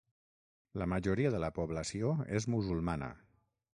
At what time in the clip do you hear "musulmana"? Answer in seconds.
2.55-3.11